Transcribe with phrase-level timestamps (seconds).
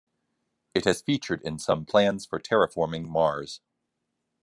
[0.73, 3.61] It has featured in some plans for terraforming Mars.